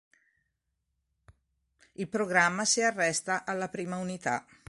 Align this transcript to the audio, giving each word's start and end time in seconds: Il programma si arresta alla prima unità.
Il 1.93 2.09
programma 2.09 2.65
si 2.65 2.81
arresta 2.81 3.45
alla 3.45 3.69
prima 3.69 3.97
unità. 3.97 4.43